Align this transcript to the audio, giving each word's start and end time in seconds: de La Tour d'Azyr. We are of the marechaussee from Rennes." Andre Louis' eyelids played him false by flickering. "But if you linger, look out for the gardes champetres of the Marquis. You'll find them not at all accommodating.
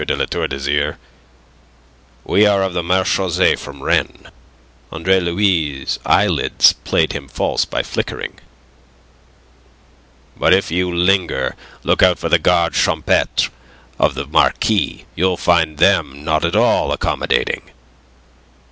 de 0.03 0.15
La 0.15 0.25
Tour 0.25 0.47
d'Azyr. 0.47 0.97
We 2.23 2.43
are 2.47 2.63
of 2.63 2.73
the 2.73 2.81
marechaussee 2.81 3.55
from 3.55 3.83
Rennes." 3.83 4.29
Andre 4.91 5.19
Louis' 5.19 5.99
eyelids 6.07 6.73
played 6.73 7.13
him 7.13 7.27
false 7.27 7.65
by 7.65 7.83
flickering. 7.83 8.39
"But 10.35 10.55
if 10.55 10.71
you 10.71 10.91
linger, 10.91 11.55
look 11.83 12.01
out 12.01 12.17
for 12.17 12.29
the 12.29 12.39
gardes 12.39 12.83
champetres 12.83 13.49
of 13.99 14.15
the 14.15 14.25
Marquis. 14.25 15.05
You'll 15.15 15.37
find 15.37 15.77
them 15.77 16.23
not 16.23 16.43
at 16.45 16.55
all 16.55 16.91
accommodating. 16.91 17.69